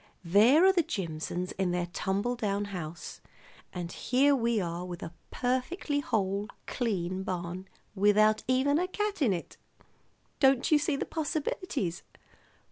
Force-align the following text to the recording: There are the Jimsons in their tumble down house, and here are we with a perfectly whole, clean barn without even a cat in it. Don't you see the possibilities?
There 0.25 0.65
are 0.65 0.73
the 0.73 0.81
Jimsons 0.81 1.51
in 1.59 1.69
their 1.69 1.85
tumble 1.93 2.35
down 2.35 2.65
house, 2.73 3.21
and 3.71 3.91
here 3.91 4.33
are 4.33 4.35
we 4.83 4.89
with 4.89 5.03
a 5.03 5.13
perfectly 5.29 5.99
whole, 5.99 6.47
clean 6.65 7.21
barn 7.21 7.67
without 7.93 8.41
even 8.47 8.79
a 8.79 8.87
cat 8.87 9.21
in 9.21 9.31
it. 9.31 9.57
Don't 10.39 10.71
you 10.71 10.79
see 10.79 10.95
the 10.95 11.05
possibilities? 11.05 12.01